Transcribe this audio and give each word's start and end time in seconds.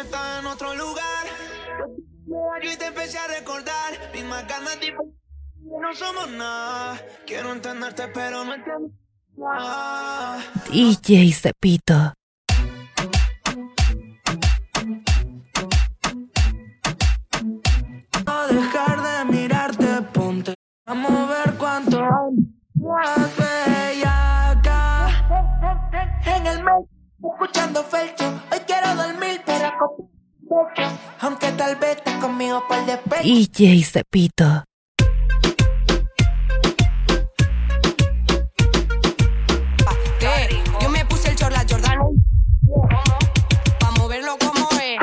estaba 0.00 0.38
en 0.40 0.46
otro 0.46 0.74
lugar. 0.74 1.26
Y 2.62 2.76
te 2.76 2.86
empecé 2.86 3.18
a 3.18 3.26
recordar. 3.28 4.10
Misma 4.12 4.42
ganas 4.42 4.80
de. 4.80 4.92
No 4.92 5.94
somos 5.94 6.28
nada. 6.30 7.00
Quiero 7.26 7.52
entenderte, 7.52 8.08
pero 8.08 8.44
no 8.44 8.54
entiendo. 8.54 8.90
nada. 9.36 10.38
DJ 10.70 11.32
Cepito. 11.32 12.14
Aunque 31.20 31.50
tal 31.52 31.76
vez 31.76 31.96
estés 31.96 32.14
conmigo 32.14 32.62
por 32.68 32.84
despecho. 32.86 33.22
DJ 33.22 33.82
Cepito. 33.84 34.64
¿Qué? 40.20 40.62
Yo 40.80 40.88
me 40.90 41.04
puse 41.06 41.30
el 41.30 41.36
chorla 41.36 41.64
Jordan 41.68 41.98
Pa' 43.80 43.90
moverlo 43.98 44.36
como 44.38 44.68
es. 44.80 44.98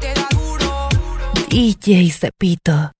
Te 0.00 0.14
da 0.14 0.28
duro. 0.30 0.88
DJ 1.48 2.10
Cepito. 2.10 2.92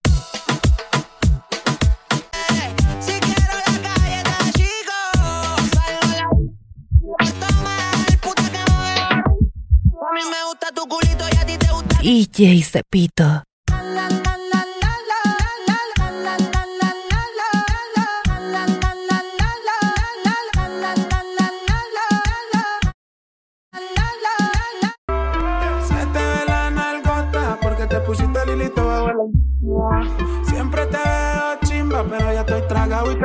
Bajo 28.85 29.09
el 29.09 30.45
Siempre 30.45 30.87
te 30.87 30.99
veo 30.99 31.59
chimba, 31.65 32.05
pero 32.05 32.33
ya 32.35 32.41
estoy 32.41 32.69
tragado 32.69 33.13
y 33.13 33.17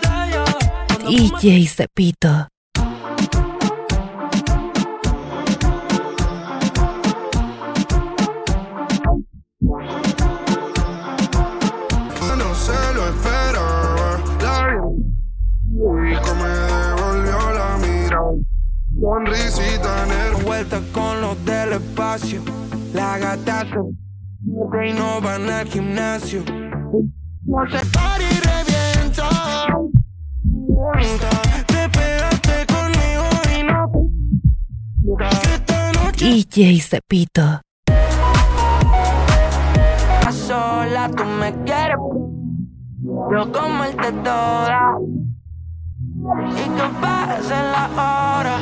de 0.00 0.08
ella. 0.26 0.44
DJ 1.08 1.66
Cepito. 1.68 2.48
Lo 13.04 13.10
esperaba. 13.10 14.18
La 14.40 14.56
rico 16.02 16.34
me 16.36 16.48
devolvió 16.48 17.38
la 17.52 17.76
mirada. 17.78 18.32
Sonrisita 19.00 20.06
nerviosa. 20.06 20.44
Vuelta 20.44 20.80
con 20.92 21.20
los 21.20 21.44
del 21.44 21.72
espacio. 21.74 22.42
La 22.92 23.18
gata 23.18 23.64
se 23.64 23.78
y 24.88 24.92
no 24.92 25.20
van 25.20 25.50
al 25.50 25.66
gimnasio. 25.66 26.44
No 27.44 27.58
se 27.70 27.76
y 27.76 28.40
revienta. 28.40 29.28
Te 31.66 31.88
pegaste 31.88 32.66
conmigo 32.66 33.26
y 33.58 33.62
no. 33.64 33.80
Esta 35.42 35.92
noche 35.92 36.24
DJ 36.24 36.80
Cepito. 36.80 37.60
a 40.26 40.32
sola 40.32 41.10
tú 41.16 41.24
me 41.24 41.52
quieres. 41.64 42.23
Yo 43.04 43.52
comerte 43.52 44.12
toda. 44.12 44.98
Y 46.52 46.68
que 46.76 46.88
la 47.50 47.88
hora. 47.98 48.56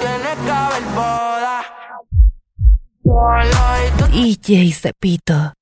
Tiene 0.00 0.32
que 0.44 0.50
y 4.12 4.34
DJ 4.34 4.72
Cepito. 4.72 5.52